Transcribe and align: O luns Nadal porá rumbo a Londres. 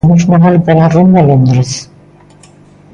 O 0.05 0.07
luns 0.09 0.23
Nadal 0.29 0.55
porá 0.65 0.87
rumbo 0.87 1.15
a 1.19 1.27
Londres. 1.29 1.71